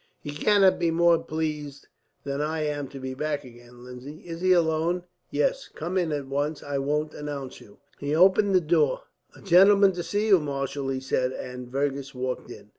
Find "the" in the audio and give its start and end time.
8.55-8.61